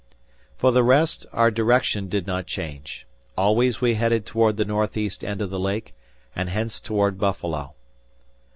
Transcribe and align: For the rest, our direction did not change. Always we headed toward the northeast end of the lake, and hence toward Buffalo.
For 0.57 0.71
the 0.71 0.81
rest, 0.83 1.27
our 1.31 1.51
direction 1.51 2.09
did 2.09 2.25
not 2.25 2.47
change. 2.47 3.05
Always 3.37 3.81
we 3.81 3.93
headed 3.93 4.25
toward 4.25 4.57
the 4.57 4.65
northeast 4.65 5.23
end 5.23 5.43
of 5.43 5.51
the 5.51 5.59
lake, 5.59 5.93
and 6.35 6.49
hence 6.49 6.79
toward 6.79 7.19
Buffalo. 7.19 7.75